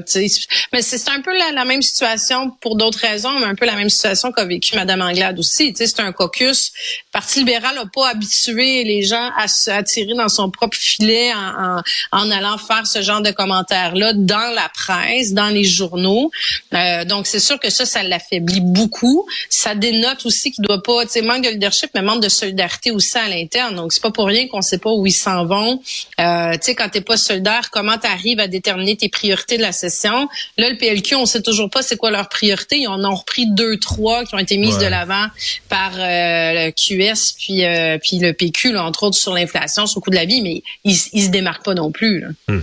mais 0.73 0.81
c'est 0.81 1.09
un 1.09 1.21
peu 1.23 1.37
la, 1.37 1.65
même 1.65 1.83
situation 1.83 2.51
pour 2.61 2.77
d'autres 2.77 3.01
raisons, 3.01 3.37
mais 3.41 3.47
un 3.47 3.57
peu 3.57 3.67
la 3.67 3.75
même 3.75 3.91
situation 3.91 4.31
qu'a 4.31 4.45
vécu 4.45 4.77
Mme 4.77 5.03
Anglade 5.03 5.41
aussi. 5.41 5.75
C'est 5.77 5.99
un 5.99 6.13
caucus. 6.13 6.73
Le 7.09 7.13
Parti 7.13 7.41
libéral 7.41 7.75
n'a 7.75 7.87
pas 7.93 8.11
habitué 8.11 8.85
les 8.85 9.03
gens 9.03 9.31
à 9.37 9.49
se 9.49 9.73
attirer 9.73 10.15
dans 10.15 10.29
son 10.29 10.51
propre 10.53 10.77
filet 10.77 11.33
en, 11.35 11.83
en, 12.13 12.31
allant 12.31 12.59
faire 12.59 12.87
ce 12.87 13.03
genre 13.03 13.23
de 13.23 13.33
commentaires-là 13.33 14.13
dans 14.15 14.55
la 14.55 14.69
presse, 14.73 15.33
dans 15.33 15.49
les 15.49 15.65
journaux. 15.65 16.31
Euh, 16.75 17.05
donc, 17.05 17.27
c'est 17.27 17.41
sûr 17.41 17.59
que 17.59 17.71
ça, 17.71 17.85
ça 17.85 18.05
l'affaiblit 18.05 18.36
beaucoup. 18.41 19.27
Ça 19.49 19.75
dénote 19.75 20.25
aussi 20.27 20.53
qu'il 20.53 20.65
doit 20.65 20.83
pas, 20.83 21.05
tu 21.05 21.13
sais, 21.13 21.23
manque 21.23 21.45
de 21.45 21.51
leadership, 21.51 21.91
mais 21.95 22.03
manque 22.03 22.23
de 22.23 22.29
solidarité 22.29 22.91
aussi 22.91 23.17
à 23.19 23.29
l'interne. 23.29 23.77
Donc, 23.77 23.93
c'est 23.93 24.03
pas 24.03 24.11
pour 24.11 24.27
rien 24.27 24.49
qu'on 24.49 24.63
sait 24.63 24.79
pas 24.79 24.93
où 24.93 25.07
ils 25.07 25.13
s'en 25.13 25.45
vont. 25.47 25.81
Euh, 26.21 26.53
tu 26.53 26.59
sais, 26.63 26.75
quand 26.75 26.89
t'es 26.89 27.01
pas 27.01 27.17
solidaire, 27.17 27.71
comment 27.71 27.99
tu 27.99 28.07
arrives 28.07 28.41
à 28.41 28.49
déterminer 28.49 28.97
tes 28.97 29.09
priorités 29.09 29.57
de 29.57 29.63
la 29.63 29.73
session? 29.73 30.29
Là, 30.57 30.71
le 30.71 30.77
PLQ, 30.77 31.17
on 31.17 31.27
sait 31.27 31.43
toujours 31.43 31.71
pas 31.71 31.83
c'est 31.83 31.97
quoi 31.97 32.11
leurs 32.11 32.29
priorités. 32.29 32.79
Ils 32.79 32.89
en 32.89 33.05
ont 33.05 33.15
repris 33.15 33.47
deux, 33.51 33.79
trois 33.79 34.25
qui 34.25 34.35
ont 34.35 34.39
été 34.39 34.57
mises 34.57 34.79
de 34.79 34.87
l'avant 34.87 35.27
par 35.69 35.93
euh, 35.95 35.99
le 35.99 36.71
QS 36.71 37.35
puis 37.39 37.65
euh, 37.65 37.99
puis 37.99 38.19
le 38.19 38.33
PQ, 38.33 38.73
là, 38.73 38.85
entre 38.85 39.05
autres 39.05 39.17
sur 39.17 39.35
l'inflation, 39.35 39.87
sur 39.87 40.01
le 40.01 40.03
coût 40.03 40.11
de 40.11 40.17
la 40.17 40.25
vie, 40.25 40.43
mais 40.43 40.63
ils, 40.85 40.97
ils 41.13 41.25
se 41.25 41.29
démarquent 41.29 41.65
pas 41.65 41.75
non 41.75 41.91
plus. 41.91 42.21
Là. 42.21 42.29
Hmm. 42.49 42.61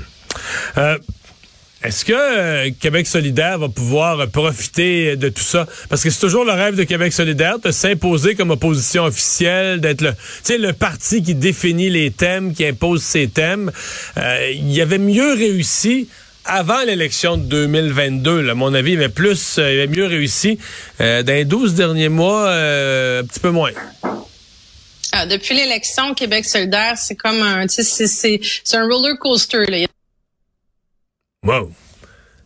Euh, 1.83 1.87
est-ce 1.87 2.05
que 2.05 2.13
euh, 2.13 2.69
Québec 2.79 3.07
solidaire 3.07 3.59
va 3.59 3.69
pouvoir 3.69 4.27
profiter 4.29 5.15
de 5.15 5.29
tout 5.29 5.43
ça? 5.43 5.67
Parce 5.89 6.03
que 6.03 6.09
c'est 6.09 6.19
toujours 6.19 6.45
le 6.45 6.53
rêve 6.53 6.75
de 6.75 6.83
Québec 6.83 7.13
solidaire 7.13 7.59
de 7.59 7.71
s'imposer 7.71 8.35
comme 8.35 8.51
opposition 8.51 9.03
officielle, 9.03 9.79
d'être 9.79 10.01
le, 10.01 10.13
le 10.49 10.71
parti 10.73 11.23
qui 11.23 11.35
définit 11.35 11.89
les 11.89 12.11
thèmes, 12.11 12.53
qui 12.53 12.65
impose 12.65 13.03
ses 13.03 13.27
thèmes. 13.27 13.71
Euh, 14.17 14.51
il 14.53 14.79
avait 14.81 14.97
mieux 14.97 15.33
réussi 15.33 16.07
avant 16.45 16.81
l'élection 16.83 17.37
de 17.37 17.43
2022, 17.43 18.49
à 18.49 18.53
mon 18.53 18.73
avis, 18.73 18.93
il 18.93 18.97
avait 18.97 19.07
plus, 19.07 19.57
euh, 19.59 19.73
il 19.73 19.79
avait 19.79 19.87
mieux 19.87 20.05
réussi. 20.05 20.59
dans 20.99 21.25
les 21.25 21.45
12 21.45 21.75
derniers 21.75 22.09
mois, 22.09 22.49
un 22.51 23.23
petit 23.23 23.39
peu 23.39 23.51
moins. 23.51 23.71
Ah, 25.13 25.25
depuis 25.25 25.55
l'élection, 25.55 26.13
Québec 26.15 26.43
solidaire, 26.43 26.97
c'est 26.97 27.15
comme 27.15 27.41
un, 27.41 27.65
c'est 27.67 28.75
un 28.75 28.87
roller 28.87 29.17
coaster. 29.19 29.65
Là. 29.67 29.87
Whoa. 31.43 31.82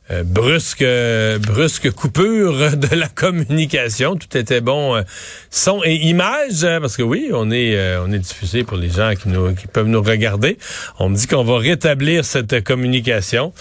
Euh, 0.09 0.23
brusque 0.23 0.83
euh, 0.83 1.37
brusque 1.37 1.91
coupure 1.91 2.77
de 2.77 2.95
la 2.95 3.09
communication. 3.09 4.15
Tout 4.15 4.37
était 4.37 4.61
bon 4.61 4.95
euh, 4.95 5.01
son 5.49 5.81
et 5.83 5.95
image 5.95 6.65
parce 6.79 6.95
que 6.95 7.03
oui 7.03 7.29
on 7.33 7.51
est 7.51 7.77
on 7.97 8.13
est 8.13 8.19
diffusé 8.19 8.63
pour 8.63 8.77
les 8.77 8.89
gens 8.89 9.13
qui 9.21 9.27
nous 9.27 9.53
qui 9.53 9.67
peuvent 9.67 9.87
nous 9.87 10.01
regarder. 10.01 10.57
On 10.99 11.09
me 11.09 11.15
dit 11.15 11.27
qu'on 11.27 11.43
va 11.43 11.57
rétablir 11.57 12.23
cette 12.23 12.63
communication. 12.63 13.51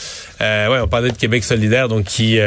Ouais 0.41 0.79
on 0.81 0.87
parlait 0.87 1.11
de 1.11 1.17
Québec 1.17 1.43
solidaire 1.43 1.89
donc 1.89 2.05
qui 2.05 2.39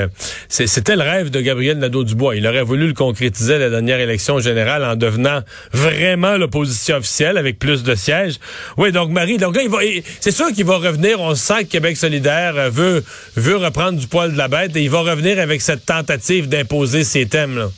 c'était 0.48 0.96
le 0.96 1.02
rêve 1.02 1.30
de 1.30 1.42
Gabriel 1.42 1.78
Nadeau-Dubois. 1.80 2.38
Il 2.38 2.48
aurait 2.48 2.64
voulu 2.64 2.88
le 2.88 2.94
concrétiser 2.94 3.56
à 3.56 3.60
la 3.60 3.70
dernière 3.70 4.00
élection 4.00 4.40
générale 4.40 4.86
en 4.86 4.96
devenant 4.96 5.42
vraiment 5.74 6.38
l'opposition 6.38 6.98
officielle 6.98 7.38
avec 7.38 7.60
plus 7.60 7.84
de 7.84 7.96
sièges. 7.96 8.40
Oui 8.78 8.94
donc 8.94 9.10
Marie 9.10 9.38
donc 9.38 9.58
là 9.58 9.64
il 9.64 9.70
va 9.70 9.80
c'est 10.22 10.32
sûr 10.32 10.48
qu'il 10.54 10.66
va 10.66 10.78
revenir. 10.78 11.20
On 11.20 11.36
sent 11.36 11.66
que 11.66 11.70
Québec 11.70 11.98
solidaire 11.98 12.72
veut 12.72 13.04
veut 13.36 13.58
reprendre 13.58 13.89
du 13.92 14.08
poil 14.08 14.32
de 14.34 14.38
la 14.38 14.48
bête 14.48 14.76
et 14.76 14.84
il 14.84 14.90
va 14.90 15.02
revenir 15.02 15.40
avec 15.40 15.62
cette 15.62 15.86
tentative 15.86 16.48
d'imposer 16.48 17.04
ces 17.04 17.28
thèmes-là. 17.28 17.70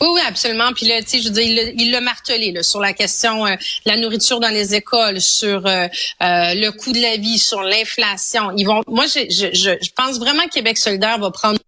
Oui, 0.00 0.20
absolument. 0.26 0.72
Puis 0.74 0.86
là, 0.86 1.00
tu 1.02 1.08
sais, 1.08 1.18
je 1.20 1.28
veux 1.28 1.34
dire, 1.34 1.72
il 1.76 1.90
l'a 1.90 2.00
martelé 2.00 2.52
là, 2.52 2.62
sur 2.62 2.80
la 2.80 2.92
question 2.92 3.46
euh, 3.46 3.54
de 3.54 3.90
la 3.90 3.96
nourriture 3.96 4.40
dans 4.40 4.48
les 4.48 4.74
écoles, 4.74 5.20
sur 5.20 5.66
euh, 5.66 5.86
euh, 5.86 5.86
le 6.20 6.70
coût 6.70 6.92
de 6.92 7.00
la 7.00 7.16
vie, 7.16 7.38
sur 7.38 7.62
l'inflation. 7.62 8.50
Ils 8.56 8.64
vont. 8.64 8.82
Moi, 8.88 9.04
je, 9.06 9.20
je, 9.30 9.54
je 9.54 9.90
pense 9.96 10.18
vraiment 10.18 10.44
que 10.44 10.54
Québec 10.54 10.78
solidaire 10.78 11.18
va 11.18 11.30
prendre. 11.30 11.58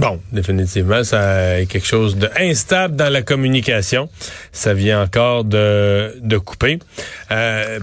Bon, 0.00 0.20
définitivement, 0.32 1.04
ça 1.04 1.60
est 1.60 1.66
quelque 1.66 1.86
chose 1.86 2.16
d'instable 2.16 2.96
dans 2.96 3.12
la 3.12 3.22
communication. 3.22 4.08
Ça 4.52 4.74
vient 4.74 5.02
encore 5.02 5.44
de, 5.44 6.18
de 6.20 6.36
couper. 6.36 6.78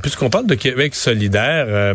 Puisqu'on 0.04 0.30
parle 0.30 0.46
de 0.46 0.56
Québec 0.56 0.94
solidaire. 0.94 1.66
Euh, 1.70 1.94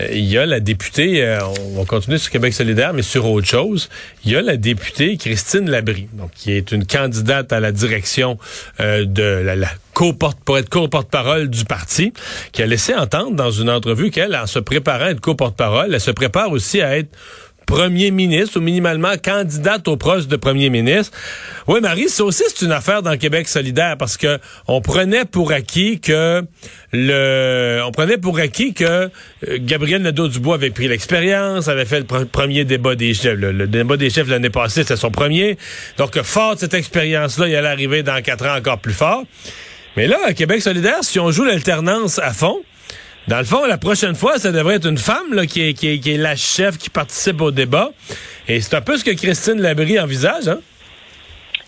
il 0.00 0.24
y 0.24 0.38
a 0.38 0.44
la 0.44 0.60
députée, 0.60 1.24
euh, 1.24 1.38
on 1.74 1.78
va 1.78 1.84
continuer 1.84 2.18
sur 2.18 2.30
Québec 2.30 2.52
solidaire, 2.52 2.92
mais 2.92 3.02
sur 3.02 3.26
autre 3.26 3.46
chose. 3.46 3.88
Il 4.24 4.32
y 4.32 4.36
a 4.36 4.42
la 4.42 4.56
députée 4.56 5.16
Christine 5.16 5.70
Labrie, 5.70 6.08
donc 6.12 6.32
qui 6.32 6.52
est 6.52 6.72
une 6.72 6.84
candidate 6.84 7.52
à 7.52 7.60
la 7.60 7.70
direction 7.70 8.38
euh, 8.80 9.04
de 9.04 9.22
la, 9.22 9.54
la 9.54 9.70
co-porte 9.92 10.38
pour 10.44 10.58
être 10.58 10.68
co-porte-parole 10.68 11.48
du 11.48 11.64
parti, 11.64 12.12
qui 12.52 12.62
a 12.62 12.66
laissé 12.66 12.94
entendre 12.94 13.36
dans 13.36 13.52
une 13.52 13.70
entrevue 13.70 14.10
qu'elle, 14.10 14.34
en 14.34 14.46
se 14.46 14.58
préparant 14.58 15.04
à 15.04 15.10
être 15.10 15.20
co-porte-parole, 15.20 15.94
elle 15.94 16.00
se 16.00 16.10
prépare 16.10 16.50
aussi 16.50 16.82
à 16.82 16.98
être 16.98 17.16
premier 17.66 18.10
ministre 18.10 18.58
ou 18.58 18.62
minimalement 18.62 19.14
candidate 19.22 19.86
au 19.88 19.96
poste 19.96 20.30
de 20.30 20.36
premier 20.36 20.70
ministre. 20.70 21.16
Oui, 21.66 21.80
Marie, 21.80 22.08
ça 22.08 22.24
aussi 22.24 22.42
c'est 22.48 22.64
une 22.64 22.72
affaire 22.72 23.02
dans 23.02 23.16
Québec 23.16 23.48
solidaire 23.48 23.96
parce 23.98 24.16
que 24.16 24.38
on 24.68 24.80
prenait 24.80 25.24
pour 25.24 25.52
acquis 25.52 26.00
que 26.00 26.42
le, 26.92 27.80
on 27.84 27.90
prenait 27.90 28.18
pour 28.18 28.38
acquis 28.38 28.74
que 28.74 28.84
euh, 28.84 29.08
Gabriel 29.58 30.02
Nadeau-Dubois 30.02 30.54
avait 30.54 30.70
pris 30.70 30.88
l'expérience, 30.88 31.68
avait 31.68 31.84
fait 31.84 32.00
le 32.00 32.24
premier 32.26 32.64
débat 32.64 32.94
des 32.94 33.14
chefs. 33.14 33.38
Le, 33.38 33.66
débat 33.66 33.96
des 33.96 34.10
chefs 34.10 34.28
l'année 34.28 34.50
passée, 34.50 34.82
c'était 34.82 34.96
son 34.96 35.10
premier. 35.10 35.58
Donc, 35.98 36.20
fort 36.22 36.54
de 36.54 36.60
cette 36.60 36.74
expérience-là, 36.74 37.48
il 37.48 37.56
allait 37.56 37.68
arriver 37.68 38.02
dans 38.02 38.20
quatre 38.22 38.46
ans 38.46 38.56
encore 38.56 38.78
plus 38.78 38.92
fort. 38.92 39.24
Mais 39.96 40.06
là, 40.06 40.18
à 40.26 40.34
Québec 40.34 40.62
solidaire, 40.62 40.98
si 41.02 41.18
on 41.20 41.30
joue 41.30 41.44
l'alternance 41.44 42.18
à 42.18 42.32
fond, 42.32 42.62
dans 43.28 43.38
le 43.38 43.44
fond, 43.44 43.64
la 43.66 43.78
prochaine 43.78 44.14
fois, 44.14 44.38
ça 44.38 44.52
devrait 44.52 44.76
être 44.76 44.88
une 44.88 44.98
femme 44.98 45.32
là, 45.32 45.46
qui, 45.46 45.62
est, 45.62 46.16
la 46.18 46.36
chef 46.36 46.76
qui 46.76 46.90
participe 46.90 47.40
au 47.40 47.50
débat. 47.50 47.90
Et 48.48 48.60
c'est 48.60 48.76
un 48.76 48.82
peu 48.82 48.96
ce 48.96 49.04
que 49.04 49.12
Christine 49.12 49.60
Labrie 49.60 49.98
envisage, 49.98 50.48
hein? 50.48 50.58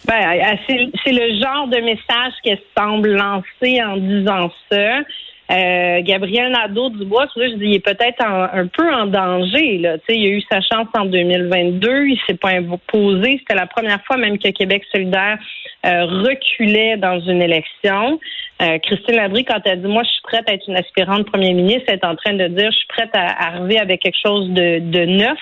Ben, 0.07 0.57
c'est 0.69 1.13
le 1.13 1.41
genre 1.41 1.67
de 1.67 1.81
message 1.81 2.33
qu'elle 2.45 2.61
semble 2.79 3.17
lancer 3.17 3.83
en 3.83 3.97
disant 3.97 4.53
ça. 4.71 5.01
Euh, 5.51 6.01
Gabriel 6.03 6.51
Nadeau-Dubois, 6.51 7.27
je 7.37 7.55
dis, 7.55 7.67
il 7.67 7.75
est 7.77 7.85
peut-être 7.85 8.25
un 8.25 8.67
peu 8.67 8.93
en 8.93 9.07
danger. 9.07 9.79
Là. 9.79 9.97
il 10.09 10.27
a 10.27 10.31
eu 10.31 10.43
sa 10.51 10.61
chance 10.61 10.89
en 10.95 11.05
2022, 11.05 12.07
il 12.07 12.21
s'est 12.27 12.35
pas 12.35 12.51
imposé. 12.51 13.39
C'était 13.39 13.55
la 13.55 13.67
première 13.67 14.03
fois 14.05 14.17
même 14.17 14.39
que 14.39 14.49
Québec 14.49 14.85
solidaire 14.93 15.39
euh, 15.87 16.05
reculait 16.05 16.97
dans 16.97 17.21
une 17.21 17.43
élection. 17.43 18.19
Euh, 18.63 18.79
Christine 18.79 19.17
Labrie, 19.17 19.45
quand 19.45 19.61
elle 19.67 19.83
dit 19.83 19.89
moi 19.89 20.03
je 20.03 20.09
suis 20.09 20.23
prête 20.23 20.49
à 20.49 20.55
être 20.55 20.67
une 20.67 20.77
aspirante 20.77 21.27
premier 21.31 21.53
ministre, 21.53 21.85
elle 21.89 21.99
est 21.99 22.05
en 22.07 22.17
train 22.17 22.33
de 22.33 22.49
dire 22.49 22.71
je 22.73 22.77
suis 22.77 22.89
prête 22.89 23.11
à 23.15 23.49
arriver 23.49 23.79
avec 23.79 24.01
quelque 24.01 24.19
chose 24.21 24.49
de, 24.51 25.05
neuf. 25.05 25.39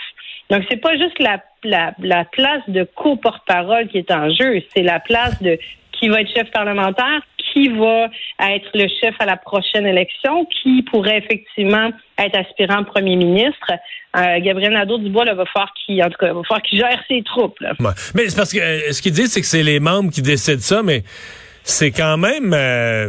Donc 0.51 0.65
c'est 0.69 0.81
pas 0.81 0.97
juste 0.97 1.19
la, 1.21 1.43
la, 1.63 1.95
la 2.01 2.25
place 2.25 2.63
de 2.69 2.87
co-porte-parole 2.95 3.89
qui 3.89 3.99
est 3.99 4.11
en 4.11 4.29
jeu, 4.31 4.61
c'est 4.75 4.83
la 4.83 5.01
place 5.01 5.41
de 5.43 5.59
qui 5.93 6.09
va 6.09 6.21
être 6.21 6.35
chef 6.35 6.51
parlementaire, 6.51 7.23
qui 7.55 7.69
va 7.69 8.09
être 8.41 8.69
le 8.75 8.89
chef 9.01 9.15
à 9.21 9.27
la 9.27 9.37
prochaine 9.37 9.87
élection, 9.87 10.47
qui 10.47 10.83
pourrait 10.83 11.19
effectivement 11.19 11.91
être 12.19 12.37
aspirant 12.37 12.85
premier 12.85 13.17
ministre. 13.17 13.71
Euh, 14.17 14.41
Gabriel 14.41 14.73
Nadeau-Dubois, 14.73 15.25
va 15.25 15.45
falloir 15.47 15.73
qu'il, 15.75 16.03
en 16.03 16.11
tout 16.11 16.19
cas, 16.19 16.33
va 16.33 16.43
falloir 16.43 16.63
qu'il 16.63 16.79
gère 16.79 17.03
ses 17.09 17.23
troupes. 17.23 17.59
Mais 18.15 18.29
c'est 18.29 18.37
parce 18.37 18.53
que 18.53 18.59
euh, 18.59 18.93
ce 18.93 19.01
qu'il 19.01 19.13
dit, 19.13 19.29
c'est 19.29 19.41
que 19.41 19.47
c'est 19.47 19.63
les 19.63 19.81
membres 19.81 20.11
qui 20.11 20.23
décident 20.23 20.61
ça, 20.61 20.83
mais 20.83 21.03
c'est 21.63 21.93
quand 21.93 22.19
même. 22.19 22.53
Euh, 22.53 23.09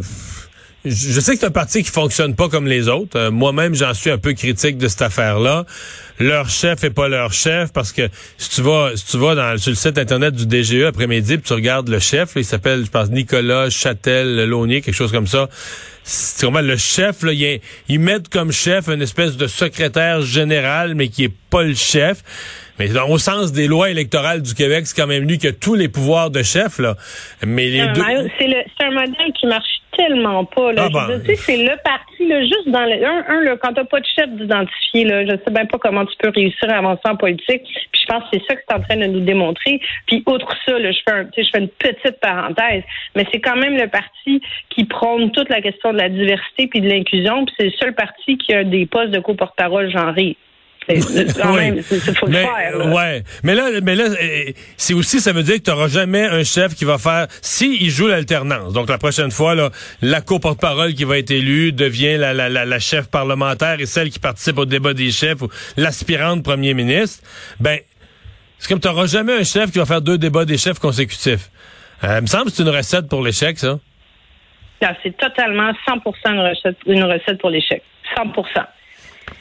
je 0.85 1.19
sais 1.19 1.33
que 1.33 1.39
c'est 1.39 1.45
un 1.45 1.51
parti 1.51 1.83
qui 1.83 1.89
fonctionne 1.89 2.35
pas 2.35 2.47
comme 2.47 2.67
les 2.67 2.87
autres. 2.87 3.17
Euh, 3.17 3.31
moi-même, 3.31 3.73
j'en 3.73 3.93
suis 3.93 4.11
un 4.11 4.17
peu 4.17 4.33
critique 4.33 4.77
de 4.77 4.87
cette 4.87 5.01
affaire-là. 5.01 5.65
Leur 6.19 6.49
chef 6.49 6.83
est 6.83 6.91
pas 6.91 7.07
leur 7.07 7.33
chef 7.33 7.73
parce 7.73 7.91
que 7.91 8.07
si 8.37 8.49
tu 8.51 8.61
vas, 8.61 8.91
si 8.95 9.05
tu 9.07 9.17
vas 9.17 9.35
dans, 9.35 9.57
sur 9.57 9.71
le 9.71 9.75
site 9.75 9.97
internet 9.97 10.33
du 10.35 10.45
DGE 10.45 10.83
après-midi, 10.85 11.39
tu 11.41 11.53
regardes 11.53 11.89
le 11.89 11.99
chef, 11.99 12.33
il 12.35 12.45
s'appelle, 12.45 12.85
je 12.85 12.91
pense, 12.91 13.09
Nicolas 13.09 13.69
Châtel 13.69 14.47
Launier, 14.47 14.81
quelque 14.81 14.95
chose 14.95 15.11
comme 15.11 15.27
ça. 15.27 15.49
C'est 16.03 16.45
vraiment 16.45 16.61
le 16.61 16.77
chef. 16.77 17.23
Là, 17.23 17.33
il, 17.33 17.59
ils 17.89 17.99
mettent 17.99 18.29
comme 18.29 18.51
chef 18.51 18.87
une 18.87 19.01
espèce 19.01 19.37
de 19.37 19.47
secrétaire 19.47 20.21
général, 20.21 20.93
mais 20.93 21.07
qui 21.07 21.23
est 21.23 21.33
pas 21.49 21.63
le 21.63 21.73
chef. 21.73 22.21
Mais 22.77 22.89
au 22.99 23.17
sens 23.17 23.51
des 23.51 23.67
lois 23.67 23.89
électorales 23.89 24.41
du 24.41 24.53
Québec, 24.53 24.85
c'est 24.85 24.95
quand 24.95 25.07
même 25.07 25.27
lui 25.27 25.37
qui 25.37 25.47
a 25.47 25.53
tous 25.53 25.75
les 25.75 25.87
pouvoirs 25.87 26.29
de 26.29 26.43
chef. 26.43 26.77
Là. 26.77 26.95
Mais 27.45 27.69
les 27.69 27.87
deux... 27.87 28.03
C'est 28.37 28.85
un 28.85 28.91
modèle 28.91 29.33
qui 29.39 29.47
marche 29.47 29.81
tellement 29.95 30.45
pas. 30.45 30.71
Là. 30.73 30.87
Ah 30.87 31.07
ben. 31.07 31.21
c'est 31.35 31.57
le 31.57 31.75
parti, 31.83 32.27
là, 32.27 32.41
juste 32.41 32.67
dans 32.67 32.83
le. 32.85 33.05
Un, 33.05 33.25
un 33.27 33.41
là, 33.41 33.57
quand 33.57 33.73
t'as 33.73 33.83
pas 33.83 33.99
de 33.99 34.05
chef 34.05 34.29
d'identifier, 34.29 35.05
là, 35.05 35.25
je 35.25 35.31
sais 35.31 35.51
même 35.51 35.67
pas 35.67 35.77
comment 35.77 36.05
tu 36.05 36.15
peux 36.19 36.29
réussir 36.29 36.69
à 36.69 36.77
avancer 36.77 37.01
en 37.05 37.15
politique. 37.15 37.63
Puis 37.63 38.01
je 38.01 38.07
pense 38.07 38.23
que 38.23 38.29
c'est 38.33 38.45
ça 38.47 38.55
que 38.55 38.61
c'est 38.67 38.75
en 38.75 38.81
train 38.81 38.97
de 38.97 39.05
nous 39.05 39.21
démontrer. 39.21 39.79
Puis 40.07 40.23
outre 40.27 40.53
ça, 40.65 40.77
là, 40.77 40.91
je 40.91 40.99
fais 41.07 41.15
un, 41.15 41.25
je 41.35 41.49
fais 41.51 41.59
une 41.59 41.69
petite 41.69 42.19
parenthèse, 42.19 42.83
mais 43.15 43.25
c'est 43.31 43.41
quand 43.41 43.55
même 43.55 43.77
le 43.77 43.87
parti 43.87 44.41
qui 44.69 44.85
prône 44.85 45.31
toute 45.31 45.49
la 45.49 45.61
question 45.61 45.93
de 45.93 45.97
la 45.97 46.09
diversité 46.09 46.67
puis 46.67 46.81
de 46.81 46.89
l'inclusion. 46.89 47.45
Puis 47.45 47.55
c'est 47.57 47.65
le 47.65 47.73
seul 47.79 47.93
parti 47.93 48.37
qui 48.37 48.53
a 48.53 48.63
des 48.63 48.85
postes 48.85 49.11
de 49.11 49.19
co-porte-parole 49.19 49.89
genrés. 49.91 50.37
C'est 50.87 52.27
mais, 52.27 52.47
Ouais. 52.85 53.23
Mais 53.43 53.55
là, 53.55 53.69
mais 53.81 53.95
là, 53.95 54.05
c'est 54.77 54.93
aussi, 54.93 55.19
ça 55.19 55.31
veut 55.31 55.43
dire 55.43 55.55
que 55.55 55.61
tu 55.61 55.71
n'auras 55.71 55.87
jamais 55.87 56.25
un 56.25 56.43
chef 56.43 56.75
qui 56.75 56.85
va 56.85 56.97
faire, 56.97 57.27
si 57.41 57.77
il 57.81 57.89
joue 57.89 58.07
l'alternance. 58.07 58.73
Donc, 58.73 58.89
la 58.89 58.97
prochaine 58.97 59.31
fois, 59.31 59.55
là, 59.55 59.71
la 60.01 60.21
co-porte-parole 60.21 60.93
qui 60.93 61.03
va 61.03 61.17
être 61.17 61.31
élue 61.31 61.71
devient 61.71 62.17
la, 62.17 62.33
la, 62.33 62.49
la, 62.49 62.79
chef 62.79 63.07
parlementaire 63.07 63.79
et 63.79 63.85
celle 63.85 64.09
qui 64.09 64.19
participe 64.19 64.57
au 64.59 64.65
débat 64.65 64.93
des 64.93 65.11
chefs 65.11 65.41
ou 65.41 65.49
l'aspirante 65.77 66.43
premier 66.43 66.73
ministre. 66.73 67.23
Ben, 67.59 67.79
c'est 68.59 68.69
comme 68.69 68.79
tu 68.79 68.87
n'auras 68.87 69.07
jamais 69.07 69.33
un 69.33 69.43
chef 69.43 69.71
qui 69.71 69.79
va 69.79 69.85
faire 69.85 70.01
deux 70.01 70.17
débats 70.17 70.45
des 70.45 70.57
chefs 70.57 70.79
consécutifs. 70.79 71.49
Euh, 72.03 72.17
il 72.17 72.21
me 72.21 72.27
semble 72.27 72.45
que 72.45 72.51
c'est 72.51 72.63
une 72.63 72.69
recette 72.69 73.07
pour 73.07 73.23
l'échec, 73.23 73.57
ça. 73.57 73.79
C'est 75.01 75.17
totalement 75.17 75.71
100% 75.87 76.31
une 76.31 76.39
recette, 76.41 76.77
une 76.85 77.03
recette 77.03 77.39
pour 77.39 77.49
l'échec. 77.49 77.81
100 78.15 78.33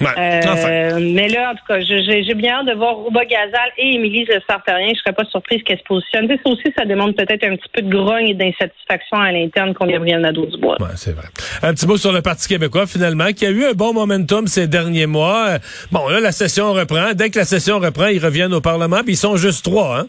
euh, 0.03 0.99
mais 1.01 1.29
là, 1.29 1.53
en 1.53 1.55
tout 1.55 1.65
cas, 1.69 1.81
j'ai 1.81 2.35
bien 2.35 2.59
hâte 2.59 2.67
de 2.67 2.75
voir 2.75 2.97
Rouba 2.97 3.25
Gazal 3.25 3.71
et 3.79 3.95
Émilie 3.95 4.25
Le 4.25 4.41
Sartarien. 4.49 4.93
Je 4.95 5.01
serais 5.01 5.13
pas 5.13 5.25
surprise 5.25 5.63
qu'elle 5.63 5.79
se 5.79 5.85
positionne. 5.85 6.29
Ça 6.29 6.51
aussi, 6.51 6.73
ça 6.77 6.85
demande 6.85 7.15
peut-être 7.15 7.45
un 7.45 7.57
petit 7.57 7.69
peu 7.73 7.83
de 7.83 7.91
grogne 7.91 8.29
et 8.29 8.35
d'insatisfaction 8.35 9.19
à 9.19 9.33
l'interne 9.33 9.75
qu'on 9.75 9.87
Gabriel 9.87 10.21
Nadeau-Dubois. 10.21 10.77
Ouais, 10.81 10.89
c'est 10.97 11.13
vrai. 11.13 11.27
Un 11.63 11.75
petit 11.75 11.87
mot 11.87 11.97
sur 11.97 12.13
le 12.13 12.23
Parti 12.23 12.49
québécois, 12.49 12.87
finalement, 12.87 13.33
qui 13.33 13.47
a 13.47 13.51
eu 13.51 13.65
un 13.65 13.73
bon 13.73 13.93
momentum 13.93 14.47
ces 14.47 14.67
derniers 14.67 15.07
mois. 15.07 15.59
Bon, 15.93 16.09
là, 16.09 16.21
la 16.21 16.33
session 16.33 16.73
reprend. 16.73 17.13
Dès 17.15 17.31
que 17.31 17.39
la 17.39 17.45
session 17.45 17.79
reprend, 17.79 18.07
ils 18.07 18.25
reviennent 18.25 18.55
au 18.55 18.61
Parlement, 18.61 19.01
puis 19.03 19.13
ils 19.13 19.17
sont 19.17 19.37
juste 19.37 19.65
trois, 19.65 20.01
hein? 20.01 20.07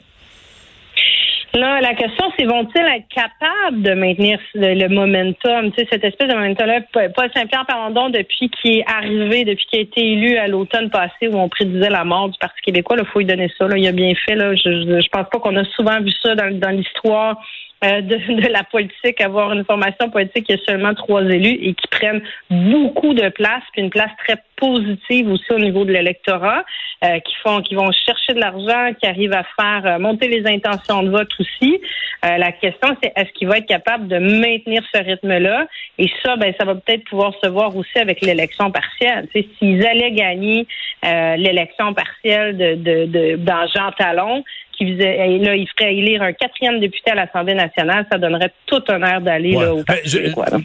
Là, 1.56 1.80
la 1.80 1.94
question, 1.94 2.26
c'est 2.38 2.46
vont-ils 2.46 2.82
être 2.82 3.08
capables 3.08 3.82
de 3.82 3.94
maintenir 3.94 4.38
le, 4.56 4.90
momentum, 4.90 5.72
tu 5.72 5.78
sais, 5.78 5.88
cette 5.90 6.04
espèce 6.04 6.28
de 6.28 6.34
momentum-là, 6.34 6.82
Paul 6.92 7.30
Saint-Pierre 7.34 7.66
depuis 8.12 8.50
qu'il 8.50 8.80
est 8.80 8.86
arrivé, 8.86 9.46
depuis 9.46 9.66
qu'il 9.66 9.80
a 9.80 9.82
été 9.84 10.06
élu 10.06 10.36
à 10.36 10.48
l'automne 10.48 10.90
passé, 10.90 11.30
où 11.30 11.38
on 11.38 11.48
prédisait 11.48 11.90
la 11.90 12.04
mort 12.04 12.28
du 12.28 12.38
Parti 12.40 12.60
québécois, 12.62 12.98
il 13.00 13.06
faut 13.06 13.20
lui 13.20 13.26
donner 13.26 13.50
ça. 13.58 13.70
Là, 13.70 13.78
il 13.78 13.88
a 13.88 13.94
bien 13.94 14.14
fait. 14.26 14.36
Là. 14.36 14.54
Je, 14.54 15.00
je, 15.02 15.08
pense 15.10 15.30
pas 15.32 15.40
qu'on 15.40 15.56
a 15.56 15.64
souvent 15.64 16.02
vu 16.02 16.12
ça 16.22 16.36
dans, 16.36 16.60
dans 16.60 16.72
l'histoire 16.72 17.40
de, 17.84 18.42
de, 18.42 18.48
la 18.48 18.64
politique, 18.64 19.22
avoir 19.22 19.52
une 19.54 19.66
formation 19.66 20.10
politique 20.10 20.46
qui 20.48 20.54
a 20.54 20.58
seulement 20.66 20.94
trois 20.94 21.22
élus 21.24 21.58
et 21.62 21.74
qui 21.74 21.88
prennent 21.88 22.22
beaucoup 22.50 23.14
de 23.14 23.30
place, 23.30 23.64
puis 23.74 23.82
une 23.82 23.90
place 23.90 24.12
très 24.26 24.38
positive 24.56 25.30
aussi 25.30 25.52
au 25.52 25.60
niveau 25.60 25.84
de 25.84 25.92
l'électorat, 25.92 26.64
euh, 27.04 27.20
qui 27.20 27.36
font, 27.44 27.62
qui 27.62 27.76
vont 27.76 27.92
chercher 27.92 28.34
de 28.34 28.40
l'argent, 28.40 28.94
qui 29.00 29.06
arrivent 29.06 29.34
à 29.34 29.44
faire 29.60 29.82
euh, 29.86 30.00
monter 30.00 30.30
les 30.30 30.48
intentions 30.48 31.04
de 31.04 31.10
vote 31.10 31.30
aussi. 31.40 31.80
la 32.24 32.52
question, 32.52 32.96
c'est 33.04 33.12
est-ce 33.16 33.32
qu'il 33.34 33.48
va 33.48 33.58
être 33.58 33.68
capable 33.68 34.08
de 34.08 34.18
maintenir 34.18 34.82
ce 34.94 35.00
rythme-là? 35.04 35.68
Et 36.00 36.10
ça, 36.24 36.38
ben, 36.38 36.54
ça 36.58 36.66
va 36.66 36.76
peut-être 36.76 37.04
pouvoir 37.04 37.34
se 37.44 37.48
voir 37.48 37.76
aussi 37.76 38.00
avec 38.00 38.22
l'élection 38.22 38.72
partielle. 38.72 39.28
S'ils 39.34 39.86
allaient 39.86 40.12
gagner 40.12 40.66
l'élection 41.04 41.94
partielle 41.94 42.58
de, 42.58 42.76
de, 42.76 43.06
de, 43.06 43.36
dans 43.36 43.68
Jean 43.68 43.92
Talon, 43.92 44.44
qui 44.78 44.94
faisait, 44.94 45.38
là, 45.40 45.56
il 45.56 45.68
ferait 45.78 45.96
élire 45.96 46.22
un 46.22 46.34
quatrième 46.34 46.80
député 46.80 47.12
à 47.12 47.16
l'Assemblée 47.16 47.54
nationale, 47.54 48.06
ça 48.12 48.18
donnerait 48.18 48.52
tout 48.66 48.82
honneur 48.90 49.22
d'aller 49.22 49.56
au 49.56 49.84
ben, 49.84 49.98
je, 50.04 50.20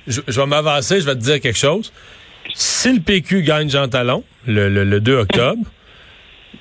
je, 0.07 0.41
vais 0.41 0.47
m'avancer, 0.47 1.01
je 1.01 1.07
vais 1.07 1.15
te 1.15 1.21
dire 1.21 1.41
quelque 1.41 1.59
chose. 1.59 1.93
Si 2.55 2.93
le 2.93 3.01
PQ 3.01 3.43
gagne 3.43 3.69
Jean 3.69 3.89
Talon 3.89 4.25
le, 4.47 4.69
le, 4.69 4.85
le 4.85 5.01
2 5.01 5.15
octobre, 5.19 5.63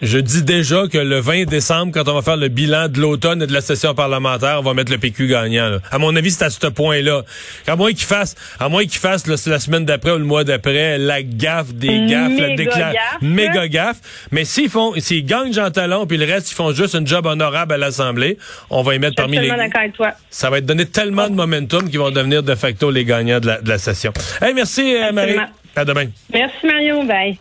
je 0.01 0.17
dis 0.17 0.43
déjà 0.43 0.87
que 0.87 0.97
le 0.97 1.19
20 1.19 1.45
décembre, 1.45 1.91
quand 1.93 2.07
on 2.09 2.15
va 2.15 2.21
faire 2.21 2.37
le 2.37 2.47
bilan 2.47 2.87
de 2.87 2.99
l'automne 2.99 3.41
et 3.41 3.47
de 3.47 3.53
la 3.53 3.61
session 3.61 3.93
parlementaire, 3.93 4.57
on 4.59 4.63
va 4.63 4.73
mettre 4.73 4.91
le 4.91 4.97
PQ 4.97 5.27
gagnant. 5.27 5.77
À 5.91 5.97
mon 5.97 6.15
avis, 6.15 6.31
c'est 6.31 6.45
à 6.45 6.49
ce 6.49 6.67
point-là. 6.67 7.23
À 7.67 7.75
moins 7.75 7.91
qu'il 7.91 8.05
fasse, 8.05 8.35
à 8.59 8.69
moins 8.69 8.83
qu'il 8.83 8.99
fasse 8.99 9.27
la 9.27 9.59
semaine 9.59 9.85
d'après 9.85 10.11
ou 10.11 10.17
le 10.17 10.23
mois 10.23 10.43
d'après 10.43 10.97
la 10.97 11.21
gaffe 11.21 11.73
des 11.73 12.05
gaffes, 12.05 12.39
la 12.39 12.55
déclaration, 12.55 12.99
méga 13.21 13.67
gaffe. 13.67 13.97
Mais 14.31 14.45
s'ils 14.45 14.69
font, 14.69 14.93
s'ils 14.97 15.25
gagnent 15.25 15.53
Jean 15.53 15.71
Talon 15.71 16.05
puis 16.07 16.17
le 16.17 16.25
reste, 16.25 16.51
ils 16.51 16.55
font 16.55 16.71
juste 16.71 16.95
un 16.95 17.05
job 17.05 17.25
honorable 17.25 17.73
à 17.73 17.77
l'Assemblée, 17.77 18.37
on 18.69 18.81
va 18.81 18.95
y 18.95 18.99
mettre 18.99 19.15
parmi 19.15 19.39
les. 19.39 19.49
Avec 19.49 19.93
toi. 19.93 20.13
Ça 20.29 20.49
va 20.49 20.59
être 20.59 20.65
donné 20.65 20.85
tellement 20.85 21.27
de 21.29 21.35
momentum 21.35 21.89
qu'ils 21.89 21.99
vont 21.99 22.11
devenir 22.11 22.43
de 22.43 22.55
facto 22.55 22.91
les 22.91 23.03
gagnants 23.03 23.39
de 23.39 23.47
la, 23.47 23.61
de 23.61 23.69
la 23.69 23.77
session. 23.77 24.13
Hey, 24.41 24.53
merci 24.53 24.95
euh, 24.95 25.11
Marie. 25.11 25.35
À 25.75 25.85
demain. 25.85 26.05
Merci 26.33 26.65
Mario. 26.65 27.03
Bye. 27.03 27.37